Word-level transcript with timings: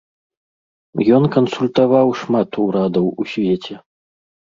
Ён 1.17 1.23
кансультаваў 1.35 2.07
шмат 2.21 2.57
урадаў 2.63 3.05
у 3.25 3.27
свеце. 3.33 3.75